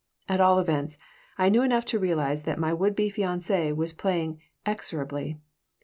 At 0.27 0.41
all 0.41 0.57
events, 0.57 0.97
I 1.37 1.49
knew 1.49 1.61
enough 1.61 1.85
to 1.85 1.99
realize 1.99 2.41
that 2.41 2.57
my 2.57 2.73
would 2.73 2.95
be 2.95 3.11
fiancée 3.11 3.71
was 3.75 3.93
playing 3.93 4.41
execrably. 4.65 5.37